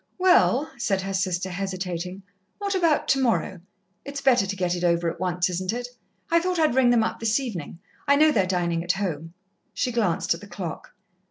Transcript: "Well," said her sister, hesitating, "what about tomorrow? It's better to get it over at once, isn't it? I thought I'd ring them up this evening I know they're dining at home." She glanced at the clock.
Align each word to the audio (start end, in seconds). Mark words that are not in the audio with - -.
"Well," 0.17 0.71
said 0.79 0.99
her 1.01 1.13
sister, 1.13 1.51
hesitating, 1.51 2.23
"what 2.57 2.73
about 2.73 3.07
tomorrow? 3.07 3.61
It's 4.03 4.19
better 4.19 4.47
to 4.47 4.55
get 4.55 4.73
it 4.75 4.83
over 4.83 5.11
at 5.11 5.19
once, 5.19 5.47
isn't 5.51 5.71
it? 5.71 5.89
I 6.31 6.39
thought 6.39 6.57
I'd 6.57 6.73
ring 6.73 6.89
them 6.89 7.03
up 7.03 7.19
this 7.19 7.39
evening 7.39 7.77
I 8.07 8.15
know 8.15 8.31
they're 8.31 8.47
dining 8.47 8.83
at 8.83 8.93
home." 8.93 9.35
She 9.75 9.91
glanced 9.91 10.33
at 10.33 10.41
the 10.41 10.47
clock. 10.47 10.95